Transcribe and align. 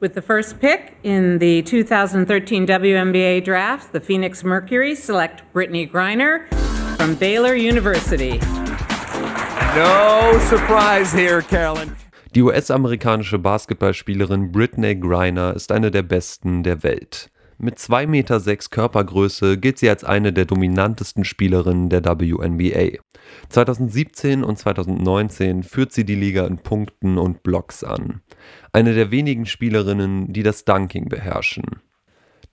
With 0.00 0.14
the 0.14 0.22
first 0.22 0.60
pick 0.60 0.96
in 1.02 1.40
the 1.40 1.60
2013 1.60 2.66
WNBA 2.66 3.44
draft, 3.44 3.92
the 3.92 4.00
Phoenix 4.00 4.42
Mercury 4.42 4.94
select 4.94 5.42
Brittany 5.52 5.86
Griner 5.86 6.48
from 6.96 7.16
Baylor 7.16 7.54
University. 7.54 8.38
No 9.76 10.38
surprise 10.48 11.12
here, 11.12 11.42
Carolyn. 11.42 11.94
Die 12.34 12.40
US-amerikanische 12.40 13.38
Basketballspielerin 13.38 14.50
Brittany 14.50 14.94
Griner 14.94 15.54
ist 15.54 15.70
eine 15.70 15.90
der 15.90 16.02
besten 16.02 16.62
der 16.62 16.82
Welt. 16.82 17.30
Mit 17.62 17.76
2,6 17.76 18.06
Meter 18.06 18.40
Körpergröße 18.70 19.58
gilt 19.58 19.78
sie 19.78 19.90
als 19.90 20.02
eine 20.02 20.32
der 20.32 20.46
dominantesten 20.46 21.26
Spielerinnen 21.26 21.90
der 21.90 22.02
WNBA. 22.02 22.96
2017 23.50 24.42
und 24.42 24.58
2019 24.58 25.62
führt 25.62 25.92
sie 25.92 26.06
die 26.06 26.14
Liga 26.14 26.46
in 26.46 26.56
Punkten 26.56 27.18
und 27.18 27.42
Blocks 27.42 27.84
an. 27.84 28.22
Eine 28.72 28.94
der 28.94 29.10
wenigen 29.10 29.44
Spielerinnen, 29.44 30.32
die 30.32 30.42
das 30.42 30.64
Dunking 30.64 31.10
beherrschen. 31.10 31.82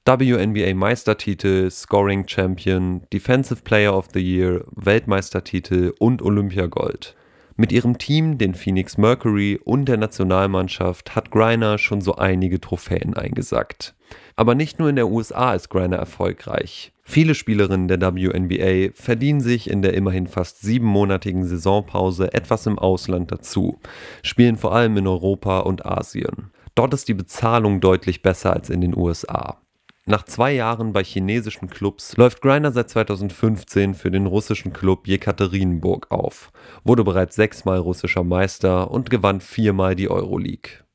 WNBA 0.06 0.74
Meistertitel, 0.74 1.72
Scoring 1.72 2.28
Champion, 2.28 3.04
Defensive 3.14 3.62
Player 3.62 3.96
of 3.96 4.10
the 4.14 4.20
Year, 4.20 4.66
Weltmeistertitel 4.76 5.94
und 6.00 6.22
Olympiagold. 6.22 7.16
Mit 7.56 7.72
ihrem 7.72 7.98
Team, 7.98 8.38
den 8.38 8.56
Phoenix 8.56 8.98
Mercury 8.98 9.58
und 9.64 9.86
der 9.86 9.96
Nationalmannschaft 9.96 11.16
hat 11.16 11.32
Griner 11.32 11.78
schon 11.78 12.02
so 12.02 12.18
einige 12.18 12.60
Trophäen 12.60 13.14
eingesackt. 13.14 13.97
Aber 14.38 14.54
nicht 14.54 14.78
nur 14.78 14.88
in 14.88 14.96
der 14.96 15.10
USA 15.10 15.56
ist 15.56 15.70
Griner 15.70 15.98
erfolgreich. 15.98 16.94
Viele 17.04 17.34
Spielerinnen 17.34 17.88
der 17.88 18.00
WNBA 18.00 18.94
verdienen 18.94 19.42
sich 19.42 19.68
in 19.68 19.82
der 19.82 19.96
immerhin 19.96 20.28
fast 20.28 20.62
siebenmonatigen 20.62 21.44
Saisonpause 21.44 22.34
etwas 22.34 22.68
im 22.68 22.78
Ausland 22.78 23.32
dazu, 23.32 23.80
spielen 24.22 24.56
vor 24.56 24.76
allem 24.76 24.96
in 24.98 25.08
Europa 25.08 25.60
und 25.62 25.86
Asien. 25.86 26.52
Dort 26.76 26.94
ist 26.94 27.08
die 27.08 27.16
Bezahlung 27.16 27.82
deutlich 27.82 28.22
besser 28.22 28.54
als 28.54 28.70
in 28.70 28.82
den 28.82 28.96
USA. 28.96 29.58
Nach 30.06 30.24
zwei 30.24 30.54
Jahren 30.54 30.94
bei 30.94 31.04
chinesischen 31.04 31.70
Clubs 31.70 32.16
läuft 32.16 32.42
Griner 32.42 32.72
seit 32.72 32.92
2015 32.92 33.96
für 33.96 34.12
den 34.12 34.28
russischen 34.28 34.72
Club 34.72 35.08
Jekaterinburg 35.08 36.12
auf, 36.12 36.52
wurde 36.84 37.04
bereits 37.04 37.36
sechsmal 37.36 37.80
russischer 37.80 38.24
Meister 38.24 38.92
und 38.92 39.10
gewann 39.10 39.42
viermal 39.42 39.96
die 39.96 40.10
Euroleague. 40.10 40.87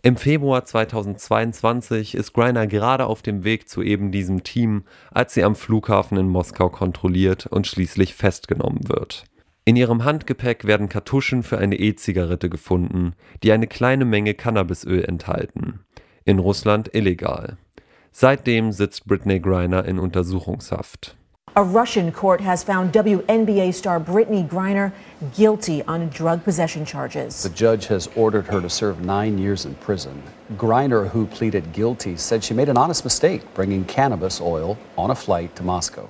Im 0.00 0.16
Februar 0.16 0.64
2022 0.64 2.14
ist 2.14 2.32
Griner 2.32 2.68
gerade 2.68 3.06
auf 3.06 3.20
dem 3.20 3.42
Weg 3.42 3.68
zu 3.68 3.82
eben 3.82 4.12
diesem 4.12 4.44
Team, 4.44 4.84
als 5.10 5.34
sie 5.34 5.42
am 5.42 5.56
Flughafen 5.56 6.16
in 6.18 6.28
Moskau 6.28 6.68
kontrolliert 6.68 7.46
und 7.46 7.66
schließlich 7.66 8.14
festgenommen 8.14 8.88
wird. 8.88 9.24
In 9.64 9.74
ihrem 9.74 10.04
Handgepäck 10.04 10.66
werden 10.66 10.88
Kartuschen 10.88 11.42
für 11.42 11.58
eine 11.58 11.78
E-Zigarette 11.78 12.48
gefunden, 12.48 13.14
die 13.42 13.50
eine 13.50 13.66
kleine 13.66 14.04
Menge 14.04 14.34
Cannabisöl 14.34 15.04
enthalten. 15.04 15.80
In 16.24 16.38
Russland 16.38 16.94
illegal. 16.94 17.58
Seitdem 18.12 18.70
sitzt 18.70 19.06
Brittany 19.06 19.40
Griner 19.40 19.84
in 19.84 19.98
Untersuchungshaft. 19.98 21.16
A 21.58 21.62
Russian 21.64 22.12
court 22.12 22.40
has 22.40 22.62
found 22.62 22.92
WNBA 22.92 23.74
star 23.74 23.98
Brittany 23.98 24.44
Griner 24.44 24.92
guilty 25.34 25.82
on 25.82 26.08
drug 26.10 26.44
possession 26.44 26.84
charges. 26.84 27.42
The 27.42 27.48
judge 27.48 27.88
has 27.88 28.08
ordered 28.14 28.46
her 28.46 28.60
to 28.60 28.70
serve 28.70 29.00
nine 29.00 29.38
years 29.38 29.64
in 29.66 29.74
prison. 29.74 30.22
Griner, 30.52 31.08
who 31.08 31.26
pleaded 31.26 31.72
guilty, 31.72 32.16
said 32.16 32.44
she 32.44 32.54
made 32.54 32.68
an 32.68 32.76
honest 32.76 33.02
mistake 33.02 33.42
bringing 33.54 33.84
cannabis 33.84 34.40
oil 34.40 34.78
on 34.96 35.10
a 35.10 35.16
flight 35.16 35.56
to 35.56 35.64
Moscow. 35.64 36.08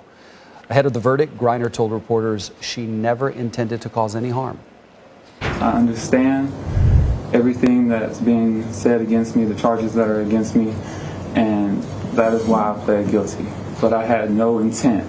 Ahead 0.69 0.85
of 0.85 0.93
the 0.93 1.01
verdict, 1.01 1.39
Griner 1.39 1.73
told 1.73 1.93
reporters 1.93 2.51
she 2.61 2.85
never 2.85 3.31
intended 3.31 3.81
to 3.81 3.89
cause 3.89 4.15
any 4.15 4.29
harm. 4.29 4.61
I 5.41 5.73
understand 5.73 6.53
everything 7.35 7.89
that's 7.89 8.21
being 8.21 8.71
said 8.71 9.01
against 9.01 9.35
me, 9.35 9.47
the 9.47 9.55
charges 9.55 9.95
that 9.95 10.09
are 10.09 10.21
against 10.21 10.55
me, 10.55 10.75
and 11.35 11.83
that 12.19 12.35
is 12.35 12.45
why 12.45 12.71
I 12.71 12.85
pled 12.85 13.11
guilty. 13.11 13.47
But 13.81 13.95
I 13.95 14.05
had 14.05 14.31
no 14.31 14.59
intent 14.59 15.09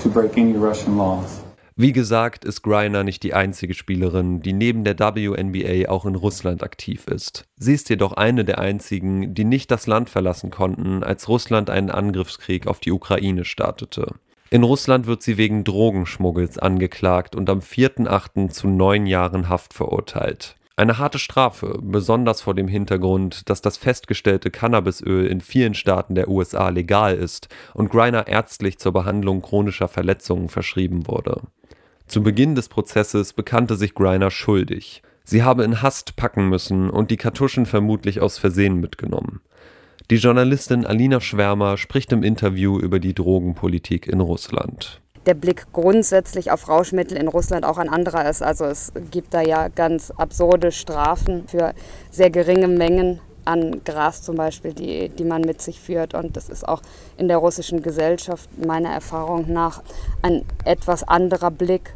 to 0.00 0.08
break 0.08 0.36
any 0.36 0.56
Russian 0.56 0.96
laws. 0.96 1.42
Wie 1.76 1.92
gesagt, 1.92 2.44
ist 2.44 2.62
Griner 2.62 3.04
nicht 3.04 3.22
die 3.22 3.32
einzige 3.32 3.72
Spielerin, 3.72 4.42
die 4.42 4.52
neben 4.52 4.84
der 4.84 4.98
WNBA 4.98 5.88
auch 5.88 6.04
in 6.04 6.14
Russland 6.14 6.62
aktiv 6.62 7.06
ist. 7.06 7.46
Sie 7.56 7.72
ist 7.72 7.88
jedoch 7.88 8.12
eine 8.12 8.44
der 8.44 8.58
einzigen, 8.58 9.34
die 9.34 9.44
nicht 9.44 9.70
das 9.70 9.86
Land 9.86 10.10
verlassen 10.10 10.50
konnten, 10.50 11.02
als 11.02 11.28
Russland 11.28 11.70
einen 11.70 11.90
Angriffskrieg 11.90 12.66
auf 12.66 12.80
die 12.80 12.92
Ukraine 12.92 13.46
startete. 13.46 14.14
In 14.50 14.62
Russland 14.62 15.06
wird 15.06 15.22
sie 15.22 15.38
wegen 15.38 15.64
Drogenschmuggels 15.64 16.58
angeklagt 16.58 17.34
und 17.34 17.48
am 17.48 17.60
4.8. 17.60 18.50
zu 18.50 18.68
neun 18.68 19.06
Jahren 19.06 19.48
Haft 19.48 19.72
verurteilt. 19.72 20.56
Eine 20.80 20.96
harte 20.96 21.18
Strafe, 21.18 21.78
besonders 21.82 22.40
vor 22.40 22.54
dem 22.54 22.66
Hintergrund, 22.66 23.50
dass 23.50 23.60
das 23.60 23.76
festgestellte 23.76 24.50
Cannabisöl 24.50 25.26
in 25.26 25.42
vielen 25.42 25.74
Staaten 25.74 26.14
der 26.14 26.30
USA 26.30 26.70
legal 26.70 27.16
ist 27.16 27.50
und 27.74 27.90
Griner 27.90 28.28
ärztlich 28.28 28.78
zur 28.78 28.94
Behandlung 28.94 29.42
chronischer 29.42 29.88
Verletzungen 29.88 30.48
verschrieben 30.48 31.06
wurde. 31.06 31.42
Zu 32.06 32.22
Beginn 32.22 32.54
des 32.54 32.70
Prozesses 32.70 33.34
bekannte 33.34 33.76
sich 33.76 33.92
Griner 33.92 34.30
schuldig. 34.30 35.02
Sie 35.22 35.42
habe 35.42 35.64
in 35.64 35.82
Hast 35.82 36.16
packen 36.16 36.48
müssen 36.48 36.88
und 36.88 37.10
die 37.10 37.18
Kartuschen 37.18 37.66
vermutlich 37.66 38.22
aus 38.22 38.38
Versehen 38.38 38.80
mitgenommen. 38.80 39.42
Die 40.10 40.16
Journalistin 40.16 40.86
Alina 40.86 41.20
Schwärmer 41.20 41.76
spricht 41.76 42.10
im 42.10 42.22
Interview 42.22 42.78
über 42.78 43.00
die 43.00 43.12
Drogenpolitik 43.12 44.06
in 44.06 44.20
Russland 44.20 45.02
der 45.26 45.34
Blick 45.34 45.66
grundsätzlich 45.72 46.50
auf 46.50 46.68
Rauschmittel 46.68 47.16
in 47.16 47.28
Russland 47.28 47.64
auch 47.64 47.78
ein 47.78 47.88
anderer 47.88 48.28
ist. 48.28 48.42
Also 48.42 48.64
es 48.64 48.92
gibt 49.10 49.34
da 49.34 49.42
ja 49.42 49.68
ganz 49.68 50.10
absurde 50.10 50.72
Strafen 50.72 51.46
für 51.46 51.74
sehr 52.10 52.30
geringe 52.30 52.68
Mengen 52.68 53.20
an 53.44 53.82
Gras 53.84 54.22
zum 54.22 54.36
Beispiel, 54.36 54.72
die, 54.72 55.08
die 55.08 55.24
man 55.24 55.42
mit 55.42 55.60
sich 55.60 55.80
führt. 55.80 56.14
Und 56.14 56.36
das 56.36 56.48
ist 56.48 56.66
auch 56.66 56.82
in 57.16 57.28
der 57.28 57.38
russischen 57.38 57.82
Gesellschaft 57.82 58.48
meiner 58.64 58.90
Erfahrung 58.90 59.52
nach 59.52 59.82
ein 60.22 60.44
etwas 60.64 61.06
anderer 61.06 61.50
Blick 61.50 61.94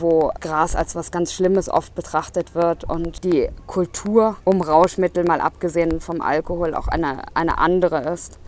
wo 0.00 0.32
Gras 0.40 0.76
als 0.76 0.94
was 0.94 1.10
ganz 1.10 1.32
Schlimmes 1.32 1.68
oft 1.68 1.94
betrachtet 1.94 2.54
wird 2.54 2.84
und 2.84 3.24
die 3.24 3.48
Kultur 3.66 4.36
um 4.44 4.60
Rauschmittel, 4.60 5.24
mal 5.24 5.40
abgesehen 5.40 6.00
vom 6.00 6.20
Alkohol, 6.20 6.74
auch 6.74 6.88
eine, 6.88 7.24
eine 7.34 7.58
andere 7.58 8.00
ist. 8.10 8.38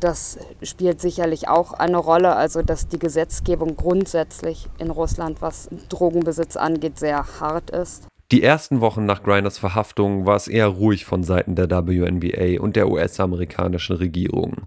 Das 0.00 0.38
spielt 0.62 1.00
sicherlich 1.00 1.48
auch 1.48 1.72
eine 1.72 1.98
Rolle, 1.98 2.34
also 2.34 2.62
dass 2.62 2.88
die 2.88 2.98
Gesetzgebung 2.98 3.76
grundsätzlich 3.76 4.68
in 4.78 4.90
Russland, 4.90 5.42
was 5.42 5.68
Drogenbesitz 5.88 6.56
angeht, 6.56 6.98
sehr 6.98 7.24
hart 7.40 7.70
ist. 7.70 8.06
Die 8.32 8.42
ersten 8.42 8.80
Wochen 8.80 9.06
nach 9.06 9.22
Grinders 9.22 9.56
Verhaftung 9.56 10.26
war 10.26 10.34
es 10.34 10.48
eher 10.48 10.66
ruhig 10.66 11.04
von 11.04 11.22
Seiten 11.22 11.54
der 11.54 11.70
WNBA 11.70 12.60
und 12.60 12.74
der 12.74 12.88
US-amerikanischen 12.88 13.96
Regierung. 13.96 14.66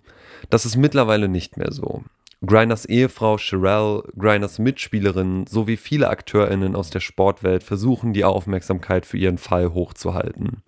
Das 0.49 0.65
ist 0.65 0.77
mittlerweile 0.77 1.27
nicht 1.27 1.57
mehr 1.57 1.73
so. 1.73 2.03
Grinders 2.45 2.85
Ehefrau 2.85 3.37
Sherelle, 3.37 4.03
Grinders 4.17 4.59
Mitspielerin 4.59 5.45
sowie 5.45 5.75
viele 5.75 6.09
AkteurInnen 6.09 6.73
aus 6.73 6.89
der 6.89 7.01
Sportwelt 7.01 7.63
versuchen 7.63 8.13
die 8.13 8.23
Aufmerksamkeit 8.23 9.05
für 9.05 9.17
ihren 9.17 9.37
Fall 9.37 9.73
hochzuhalten. 9.73 10.63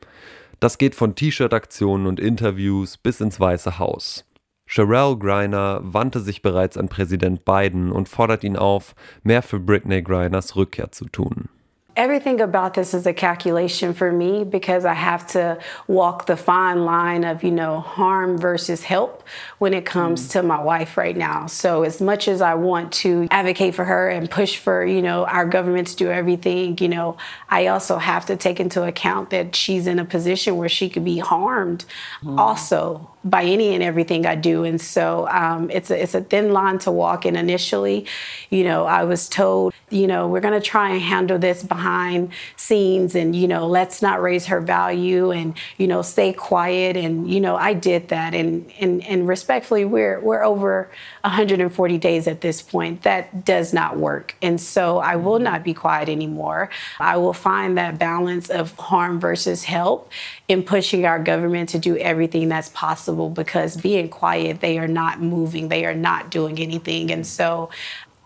Das 0.60 0.78
geht 0.78 0.96
von 0.96 1.16
T-Shirt-Aktionen 1.16 2.08
und 2.08 2.20
Interviews 2.20 2.98
bis 2.98 3.22
ins 3.22 3.40
Weiße 3.40 3.80
Haus. 3.80 4.26
Sherelle 4.66 5.18
Griner 5.18 5.80
wandte 5.82 6.20
sich 6.20 6.42
bereits 6.42 6.78
an 6.78 6.90
Präsident 6.90 7.46
Biden 7.46 7.92
und 7.92 8.10
fordert 8.10 8.44
ihn 8.44 8.58
auf, 8.58 8.94
mehr 9.24 9.42
für 9.42 9.60
Britney 9.60 10.02
Griners 10.02 10.58
Rückkehr 10.58 10.92
zu 10.92 11.06
tun. 11.06 11.48
Everything 11.98 12.40
about 12.40 12.74
this 12.74 12.94
is 12.94 13.06
a 13.06 13.14
calculation 13.14 13.94
for 13.94 14.12
me 14.12 14.46
because 14.46 14.86
I 14.86 14.94
have 14.94 15.28
to 15.28 15.60
walk 15.88 16.26
the 16.26 16.38
fine 16.38 16.86
line 16.86 17.26
of, 17.26 17.44
you 17.44 17.52
know, 17.52 17.82
harm 17.82 18.38
versus 18.38 18.84
help 18.84 19.24
when 19.60 19.74
it 19.74 19.86
comes 19.86 20.28
mm. 20.28 20.32
to 20.32 20.44
my 20.44 20.62
wife 20.62 20.96
right 20.96 21.18
now. 21.18 21.48
So, 21.48 21.84
as 21.84 22.00
much 22.00 22.30
as 22.30 22.42
I 22.42 22.56
want 22.56 22.94
to 22.94 23.28
advocate 23.30 23.76
for 23.76 23.84
her 23.84 24.10
and 24.10 24.30
push 24.30 24.58
for, 24.58 24.86
you 24.86 25.02
know, 25.02 25.26
our 25.26 25.46
government 25.46 25.90
to 25.90 25.96
do 25.98 26.10
everything, 26.10 26.78
you 26.80 26.88
know, 26.88 27.18
I 27.50 27.68
also 27.68 27.98
have 27.98 28.26
to 28.28 28.38
take 28.38 28.62
into 28.62 28.84
account 28.84 29.30
that 29.32 29.54
she's 29.54 29.86
in 29.86 30.00
a 30.00 30.06
position 30.06 30.56
where 30.56 30.70
she 30.70 30.88
could 30.88 31.04
be 31.04 31.18
harmed 31.18 31.84
mm. 32.24 32.38
also 32.40 33.10
by 33.24 33.44
any 33.44 33.74
and 33.74 33.84
everything 33.84 34.26
I 34.26 34.36
do. 34.36 34.64
And 34.64 34.82
so 34.82 35.28
um, 35.28 35.70
it's, 35.70 35.92
a, 35.92 36.02
it's 36.02 36.16
a 36.16 36.22
thin 36.22 36.54
line 36.54 36.80
to 36.80 36.92
walk. 36.92 37.26
And 37.26 37.38
initially, 37.38 38.08
you 38.50 38.64
know, 38.64 38.86
I 38.86 39.04
was 39.04 39.30
told, 39.30 39.74
you 39.92 40.08
know, 40.08 40.28
we're 40.28 40.40
going 40.40 40.60
to 40.60 40.66
try 40.66 40.92
and 40.92 41.02
handle 41.02 41.38
this 41.38 41.64
behind 41.64 42.32
scenes 42.56 43.16
and, 43.16 43.36
you 43.36 43.48
know, 43.48 43.68
let's 43.68 44.02
not 44.02 44.22
raise 44.22 44.46
her 44.46 44.62
value 44.62 45.32
and, 45.32 45.56
you 45.78 45.88
know, 45.88 46.02
stay 46.02 46.34
quiet. 46.34 46.96
And, 46.96 47.30
you 47.30 47.42
know, 47.42 47.56
I 47.56 47.74
did 47.74 48.08
that. 48.08 48.34
And, 48.34 48.72
and, 48.80 49.04
and 49.04 49.28
respectfully, 49.28 49.86
we're, 49.86 50.20
we're 50.20 50.44
over 50.44 50.90
140 51.22 51.98
days 51.98 52.28
at 52.28 52.42
this 52.42 52.62
point. 52.62 53.04
That 53.04 53.46
does 53.46 53.74
not 53.74 53.98
work. 53.98 54.36
And 54.42 54.60
so 54.60 55.00
I 55.00 55.18
will 55.18 55.40
not 55.40 55.64
be 55.64 55.74
quiet 55.74 56.10
anymore. 56.10 56.70
I 57.00 57.18
will 57.18 57.34
find 57.34 57.78
that 57.78 58.00
balance 58.00 58.50
of 58.50 58.76
harm 58.78 59.20
versus 59.20 59.64
help 59.66 60.12
in 60.48 60.64
pushing 60.64 61.06
our 61.06 61.20
government 61.20 61.70
to 61.70 61.80
do 61.80 61.98
everything 61.98 62.50
that's 62.50 62.70
possible 62.70 63.30
because 63.30 63.76
being 63.78 64.10
quiet, 64.10 64.62
they 64.62 64.80
are 64.80 64.88
not 64.88 65.22
moving, 65.22 65.70
they 65.70 65.86
are 65.86 65.96
not 65.96 66.32
doing 66.32 66.60
anything. 66.60 67.12
And 67.12 67.26
so 67.26 67.70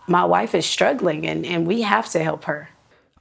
my 0.06 0.24
wife 0.24 0.54
is 0.54 0.66
struggling 0.66 1.26
and, 1.26 1.44
and 1.44 1.66
we 1.66 1.82
have 1.82 2.08
to 2.10 2.22
help 2.22 2.44
her. 2.44 2.68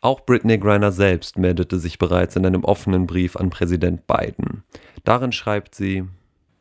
Auch 0.02 0.22
Britney 0.22 0.58
Griner 0.58 0.92
selbst 0.92 1.38
meldete 1.38 1.80
sich 1.80 1.98
bereits 1.98 2.36
in 2.36 2.46
einem 2.46 2.64
offenen 2.64 3.08
Brief 3.08 3.36
an 3.36 3.50
Präsident 3.50 4.06
Biden. 4.06 4.64
Darin 5.04 5.32
schreibt 5.32 5.74
sie, 5.74 6.04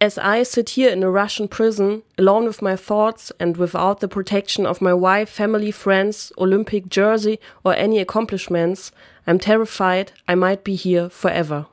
As 0.00 0.19
I 0.19 0.44
sit 0.44 0.71
here 0.71 0.91
in 0.91 1.03
a 1.03 1.11
Russian 1.11 1.49
prison, 1.49 2.03
alone 2.19 2.47
with 2.47 2.62
my 2.62 2.76
thoughts 2.76 3.32
and 3.38 3.56
without 3.56 4.00
the 4.00 4.09
protection 4.09 4.67
of 4.67 4.81
my 4.81 4.93
wife, 4.93 5.29
family, 5.29 5.73
friends, 5.73 6.32
Olympic 6.38 6.88
jersey 6.88 7.38
or 7.62 7.75
any 7.75 8.00
accomplishments, 8.00 8.93
I'm 9.26 9.38
terrified 9.38 10.12
I 10.26 10.35
might 10.35 10.65
be 10.65 10.75
here 10.75 11.09
forever. 11.11 11.67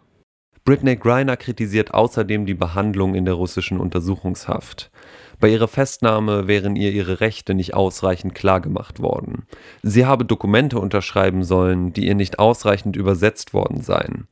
Britney 0.63 0.95
Griner 0.95 1.37
kritisiert 1.37 1.93
außerdem 1.93 2.45
die 2.45 2.53
Behandlung 2.53 3.15
in 3.15 3.25
der 3.25 3.33
russischen 3.33 3.79
Untersuchungshaft. 3.79 4.91
Bei 5.39 5.49
ihrer 5.49 5.67
Festnahme 5.67 6.47
wären 6.47 6.75
ihr 6.75 6.91
ihre 6.91 7.19
Rechte 7.19 7.55
nicht 7.55 7.73
ausreichend 7.73 8.35
klargemacht 8.35 8.99
worden. 8.99 9.47
Sie 9.81 10.05
habe 10.05 10.23
Dokumente 10.23 10.79
unterschreiben 10.79 11.43
sollen, 11.43 11.93
die 11.93 12.05
ihr 12.05 12.13
nicht 12.13 12.37
ausreichend 12.37 12.95
übersetzt 12.95 13.55
worden 13.55 13.81
seien. 13.81 14.27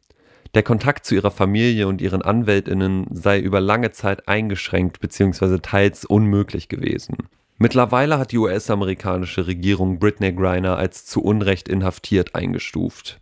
Der 0.53 0.61
Kontakt 0.61 1.05
zu 1.05 1.15
ihrer 1.15 1.31
Familie 1.31 1.87
und 1.87 1.99
ihren 1.99 2.21
Anwältinnen 2.21 3.07
sei 3.11 3.39
über 3.39 3.59
lange 3.59 3.89
Zeit 3.89 4.27
eingeschränkt 4.27 4.99
bzw. 4.99 5.57
teils 5.59 6.05
unmöglich 6.05 6.69
gewesen. 6.69 7.17
Mittlerweile 7.61 8.17
hat 8.17 8.31
die 8.31 8.37
US-amerikanische 8.37 9.45
Regierung 9.45 9.99
Britney 9.99 10.31
Griner 10.31 10.77
als 10.77 11.05
zu 11.05 11.21
Unrecht 11.21 11.67
inhaftiert 11.67 12.33
eingestuft. 12.33 13.19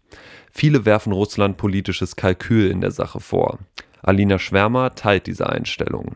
Viele 0.51 0.85
werfen 0.85 1.11
Russland 1.11 1.57
politisches 1.57 2.15
Kalkül 2.15 2.69
in 2.69 2.79
der 2.79 2.91
Sache 2.91 3.19
vor. 3.19 3.57
Alina 4.03 4.37
Schwärmer 4.37 4.93
teilt 4.93 5.25
diese 5.25 5.49
Einstellung. 5.49 6.15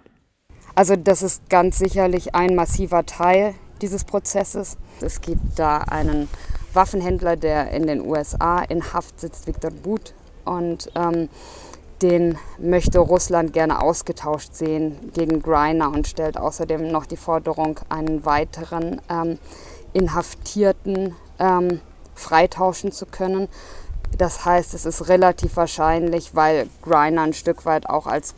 Also 0.75 0.95
das 0.95 1.23
ist 1.23 1.49
ganz 1.49 1.79
sicherlich 1.79 2.35
ein 2.35 2.53
massiver 2.53 3.07
Teil 3.07 3.55
dieses 3.81 4.03
Prozesses. 4.03 4.77
Es 5.01 5.21
gibt 5.21 5.57
da 5.57 5.79
einen 5.79 6.29
Waffenhändler, 6.73 7.37
der 7.37 7.71
in 7.71 7.87
den 7.87 8.01
USA 8.01 8.59
in 8.61 8.93
Haft 8.93 9.19
sitzt, 9.19 9.47
Viktor 9.47 9.71
But. 9.71 10.13
Und 10.45 10.91
ähm, 10.93 11.27
den 12.01 12.37
möchte 12.57 12.99
Russland 12.99 13.53
gerne 13.53 13.81
ausgetauscht 13.81 14.53
sehen 14.53 15.11
gegen 15.13 15.41
Griner 15.41 15.91
und 15.91 16.07
stellt 16.07 16.37
außerdem 16.37 16.91
noch 16.91 17.05
die 17.05 17.17
Forderung, 17.17 17.79
einen 17.89 18.25
weiteren 18.25 19.01
ähm, 19.09 19.37
Inhaftierten 19.93 21.15
ähm, 21.39 21.81
freitauschen 22.15 22.91
zu 22.91 23.05
können. 23.05 23.47
Das 24.17 24.45
heißt, 24.45 24.73
es 24.73 24.85
ist 24.85 25.07
relativ 25.07 25.55
wahrscheinlich, 25.55 26.35
weil 26.35 26.67
Griner 26.81 27.21
ein 27.21 27.33
Stück 27.33 27.65
weit 27.65 27.89
auch 27.89 28.07
als 28.07 28.33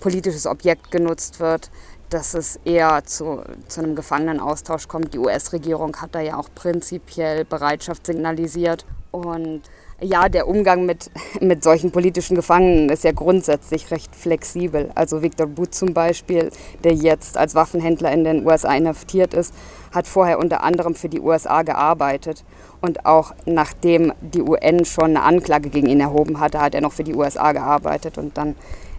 politisches 0.00 0.46
Objekt 0.46 0.90
genutzt 0.90 1.40
wird, 1.40 1.70
dass 2.10 2.34
es 2.34 2.58
eher 2.64 3.04
zu, 3.04 3.42
zu 3.68 3.80
einem 3.80 3.94
Gefangenenaustausch 3.94 4.88
kommt. 4.88 5.12
Die 5.12 5.18
US-Regierung 5.18 5.96
hat 5.96 6.14
da 6.14 6.20
ja 6.20 6.36
auch 6.36 6.48
prinzipiell 6.54 7.44
Bereitschaft 7.44 8.06
signalisiert. 8.06 8.86
Und 9.10 9.62
ja, 10.00 10.28
der 10.28 10.48
Umgang 10.48 10.86
mit, 10.86 11.10
mit 11.40 11.62
solchen 11.62 11.90
politischen 11.90 12.34
Gefangenen 12.34 12.88
ist 12.88 13.04
ja 13.04 13.12
grundsätzlich 13.12 13.90
recht 13.90 14.14
flexibel. 14.14 14.90
Also 14.94 15.22
Viktor 15.22 15.46
But 15.46 15.74
zum 15.74 15.94
Beispiel, 15.94 16.50
der 16.84 16.94
jetzt 16.94 17.36
als 17.36 17.54
Waffenhändler 17.54 18.12
in 18.12 18.24
den 18.24 18.46
USA 18.46 18.74
inhaftiert 18.74 19.34
ist, 19.34 19.52
hat 19.92 20.06
vorher 20.06 20.38
unter 20.38 20.62
anderem 20.62 20.94
für 20.94 21.08
die 21.08 21.20
USA 21.20 21.62
gearbeitet. 21.62 22.44
Und 22.80 23.06
auch 23.06 23.34
nachdem 23.44 24.12
die 24.20 24.42
UN 24.42 24.84
schon 24.84 25.16
eine 25.16 25.22
Anklage 25.22 25.68
gegen 25.68 25.88
ihn 25.88 26.00
erhoben 26.00 26.38
hatte, 26.38 26.60
hat 26.60 26.74
er 26.74 26.80
noch 26.80 26.92
für 26.92 27.04
die 27.04 27.14
USA 27.14 27.52
gearbeitet. 27.52 28.18
Und 28.18 28.38
dann 28.38 28.54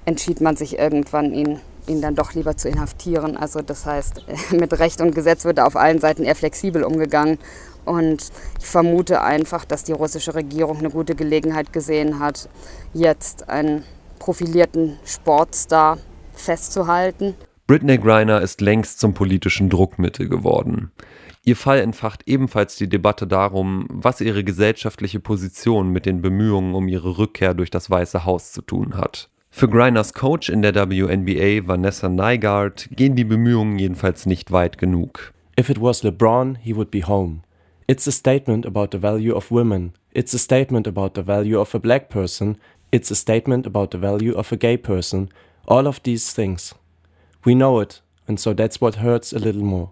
entschied 0.05 0.41
man 0.41 0.57
sich 0.57 0.77
irgendwann, 0.77 1.33
ihn, 1.33 1.61
ihn 1.87 2.01
dann 2.01 2.15
doch 2.15 2.33
lieber 2.33 2.57
zu 2.57 2.67
inhaftieren. 2.67 3.37
Also 3.37 3.61
das 3.61 3.85
heißt, 3.85 4.25
mit 4.51 4.77
Recht 4.79 4.99
und 4.99 5.15
Gesetz 5.15 5.45
wird 5.45 5.61
auf 5.61 5.77
allen 5.77 5.99
Seiten 5.99 6.23
eher 6.23 6.35
flexibel 6.35 6.83
umgegangen. 6.83 7.37
Und 7.85 8.31
ich 8.59 8.65
vermute 8.65 9.21
einfach, 9.21 9.65
dass 9.65 9.83
die 9.83 9.91
russische 9.91 10.35
Regierung 10.35 10.79
eine 10.79 10.89
gute 10.89 11.15
Gelegenheit 11.15 11.73
gesehen 11.73 12.19
hat, 12.19 12.49
jetzt 12.93 13.49
einen 13.49 13.83
profilierten 14.19 14.97
Sportstar 15.05 15.97
festzuhalten. 16.33 17.35
Britney 17.67 17.97
Griner 17.97 18.41
ist 18.41 18.61
längst 18.61 18.99
zum 18.99 19.13
politischen 19.13 19.69
Druckmittel 19.69 20.27
geworden. 20.27 20.91
Ihr 21.45 21.55
Fall 21.55 21.79
entfacht 21.79 22.23
ebenfalls 22.25 22.75
die 22.75 22.89
Debatte 22.89 23.25
darum, 23.25 23.87
was 23.89 24.21
ihre 24.21 24.43
gesellschaftliche 24.43 25.19
Position 25.19 25.89
mit 25.89 26.05
den 26.05 26.21
Bemühungen 26.21 26.75
um 26.75 26.87
ihre 26.87 27.17
Rückkehr 27.17 27.53
durch 27.53 27.69
das 27.69 27.89
Weiße 27.89 28.25
Haus 28.25 28.51
zu 28.51 28.61
tun 28.61 28.97
hat. 28.97 29.29
Für 29.51 29.67
Griners 29.67 30.13
Coach 30.13 30.49
in 30.49 30.61
der 30.61 30.75
WNBA, 30.75 31.67
Vanessa 31.67 32.07
Nygaard, 32.07 32.89
gehen 32.91 33.15
die 33.15 33.23
Bemühungen 33.23 33.79
jedenfalls 33.79 34.25
nicht 34.25 34.51
weit 34.51 34.77
genug. 34.77 35.33
If 35.59 35.69
it 35.69 35.81
was 35.81 36.03
LeBron, 36.03 36.55
he 36.55 36.75
would 36.75 36.91
be 36.91 37.07
home. 37.07 37.41
It's 37.89 38.05
a 38.05 38.11
statement 38.11 38.65
about 38.65 38.91
the 38.91 38.99
value 38.99 39.35
of 39.35 39.49
women. 39.49 39.93
It's 40.13 40.35
a 40.35 40.37
statement 40.37 40.85
about 40.85 41.15
the 41.15 41.23
value 41.23 41.59
of 41.59 41.73
a 41.73 41.79
black 41.79 42.09
person. 42.09 42.59
It's 42.91 43.09
a 43.09 43.15
statement 43.15 43.65
about 43.65 43.89
the 43.89 43.97
value 43.97 44.35
of 44.35 44.51
a 44.51 44.57
gay 44.57 44.77
person. 44.77 45.29
All 45.65 45.87
of 45.87 46.03
these 46.03 46.31
things. 46.31 46.75
We 47.43 47.55
know 47.55 47.79
it, 47.79 48.03
and 48.27 48.39
so 48.39 48.53
that's 48.53 48.79
what 48.79 48.97
hurts 48.97 49.33
a 49.33 49.39
little 49.39 49.63
more. 49.63 49.89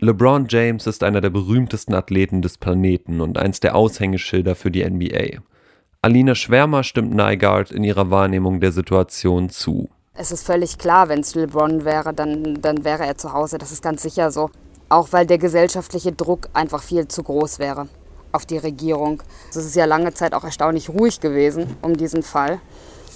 LeBron 0.00 0.48
James 0.48 0.88
ist 0.88 1.04
einer 1.04 1.20
der 1.20 1.30
berühmtesten 1.30 1.94
Athleten 1.94 2.42
des 2.42 2.58
Planeten 2.58 3.20
und 3.20 3.38
eins 3.38 3.60
der 3.60 3.76
Aushängeschilder 3.76 4.56
für 4.56 4.72
die 4.72 4.84
NBA. 4.84 5.40
Alina 6.02 6.34
Schwärmer 6.34 6.82
stimmt 6.82 7.14
Nygaard 7.14 7.70
in 7.70 7.84
ihrer 7.84 8.10
Wahrnehmung 8.10 8.58
der 8.58 8.72
Situation 8.72 9.50
zu. 9.50 9.88
Es 10.14 10.32
ist 10.32 10.44
völlig 10.44 10.78
klar, 10.78 11.08
wenn 11.08 11.20
es 11.20 11.36
LeBron 11.36 11.84
wäre, 11.84 12.12
dann, 12.12 12.60
dann 12.60 12.84
wäre 12.84 13.06
er 13.06 13.16
zu 13.16 13.32
Hause. 13.32 13.58
Das 13.58 13.70
ist 13.70 13.84
ganz 13.84 14.02
sicher 14.02 14.32
so. 14.32 14.50
Auch 14.88 15.08
weil 15.10 15.26
der 15.26 15.38
gesellschaftliche 15.38 16.12
Druck 16.12 16.48
einfach 16.52 16.82
viel 16.82 17.08
zu 17.08 17.22
groß 17.22 17.58
wäre 17.58 17.88
auf 18.32 18.46
die 18.46 18.58
Regierung. 18.58 19.22
Es 19.50 19.56
ist 19.56 19.74
ja 19.74 19.84
lange 19.84 20.14
Zeit 20.14 20.34
auch 20.34 20.44
erstaunlich 20.44 20.90
ruhig 20.90 21.20
gewesen 21.20 21.76
um 21.82 21.96
diesen 21.96 22.22
Fall, 22.22 22.60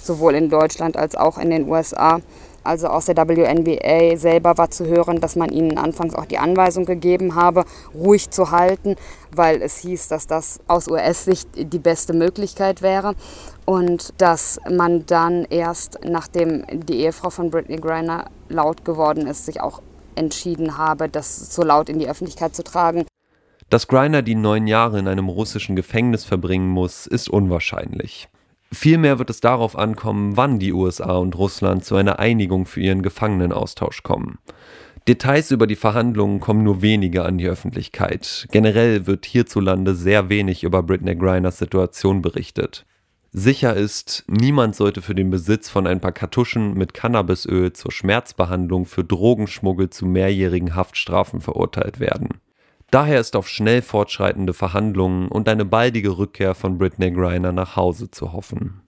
sowohl 0.01 0.35
in 0.35 0.49
Deutschland 0.49 0.97
als 0.97 1.15
auch 1.15 1.37
in 1.37 1.49
den 1.49 1.69
USA. 1.69 2.19
Also 2.63 2.87
aus 2.87 3.05
der 3.05 3.15
WNBA 3.15 4.17
selber 4.17 4.57
war 4.57 4.69
zu 4.69 4.85
hören, 4.85 5.19
dass 5.19 5.35
man 5.35 5.49
ihnen 5.49 5.79
anfangs 5.79 6.13
auch 6.13 6.25
die 6.25 6.37
Anweisung 6.37 6.85
gegeben 6.85 7.33
habe, 7.33 7.65
ruhig 7.95 8.29
zu 8.29 8.51
halten, 8.51 8.97
weil 9.35 9.63
es 9.63 9.77
hieß, 9.77 10.09
dass 10.09 10.27
das 10.27 10.59
aus 10.67 10.87
US-Sicht 10.87 11.49
die 11.55 11.79
beste 11.79 12.13
Möglichkeit 12.13 12.83
wäre. 12.83 13.15
Und 13.65 14.13
dass 14.19 14.59
man 14.69 15.05
dann 15.07 15.45
erst, 15.45 15.99
nachdem 16.03 16.63
die 16.85 16.99
Ehefrau 16.99 17.31
von 17.31 17.49
Britney 17.49 17.77
Griner 17.77 18.25
laut 18.49 18.85
geworden 18.85 19.25
ist, 19.25 19.45
sich 19.45 19.61
auch 19.61 19.81
entschieden 20.15 20.77
habe, 20.77 21.09
das 21.09 21.53
so 21.53 21.63
laut 21.63 21.89
in 21.89 21.99
die 21.99 22.07
Öffentlichkeit 22.07 22.55
zu 22.55 22.63
tragen. 22.63 23.05
Dass 23.69 23.87
Griner 23.87 24.21
die 24.21 24.35
neun 24.35 24.67
Jahre 24.67 24.99
in 24.99 25.07
einem 25.07 25.29
russischen 25.29 25.75
Gefängnis 25.75 26.25
verbringen 26.25 26.67
muss, 26.67 27.07
ist 27.07 27.29
unwahrscheinlich. 27.29 28.27
Vielmehr 28.73 29.19
wird 29.19 29.29
es 29.29 29.41
darauf 29.41 29.77
ankommen, 29.77 30.37
wann 30.37 30.59
die 30.59 30.73
USA 30.73 31.17
und 31.17 31.37
Russland 31.37 31.83
zu 31.83 31.95
einer 31.95 32.19
Einigung 32.19 32.65
für 32.65 32.81
ihren 32.81 33.01
Gefangenenaustausch 33.01 34.03
kommen. 34.03 34.39
Details 35.07 35.51
über 35.51 35.67
die 35.67 35.75
Verhandlungen 35.75 36.39
kommen 36.39 36.63
nur 36.63 36.81
wenige 36.81 37.23
an 37.23 37.37
die 37.37 37.47
Öffentlichkeit. 37.47 38.47
Generell 38.51 39.07
wird 39.07 39.25
hierzulande 39.25 39.95
sehr 39.95 40.29
wenig 40.29 40.63
über 40.63 40.83
Britney 40.83 41.15
Griners 41.15 41.57
Situation 41.57 42.21
berichtet. 42.21 42.85
Sicher 43.33 43.75
ist, 43.75 44.25
niemand 44.27 44.75
sollte 44.75 45.01
für 45.01 45.15
den 45.15 45.29
Besitz 45.29 45.69
von 45.69 45.87
ein 45.87 46.01
paar 46.01 46.11
Kartuschen 46.11 46.73
mit 46.73 46.93
Cannabisöl 46.93 47.71
zur 47.71 47.89
Schmerzbehandlung 47.89 48.85
für 48.85 49.05
Drogenschmuggel 49.05 49.89
zu 49.89 50.05
mehrjährigen 50.05 50.75
Haftstrafen 50.75 51.39
verurteilt 51.39 52.01
werden. 52.01 52.41
Daher 52.91 53.21
ist 53.21 53.37
auf 53.37 53.47
schnell 53.47 53.81
fortschreitende 53.81 54.53
Verhandlungen 54.53 55.29
und 55.29 55.47
eine 55.47 55.63
baldige 55.63 56.17
Rückkehr 56.17 56.55
von 56.55 56.77
Britney 56.77 57.11
Griner 57.11 57.53
nach 57.53 57.77
Hause 57.77 58.11
zu 58.11 58.33
hoffen. 58.33 58.80